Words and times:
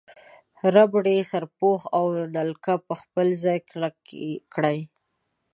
ربړي 0.75 1.17
سرپوښ 1.31 1.81
او 1.97 2.05
نلکه 2.37 2.73
په 2.87 2.93
خپل 3.01 3.27
ځای 3.43 3.59
کې 3.59 3.67
کلک 3.71 3.95
کړئ. 4.53 4.79